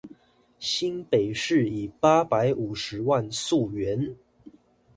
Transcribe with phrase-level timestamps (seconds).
[0.57, 4.15] 新北市以八百五十萬溯源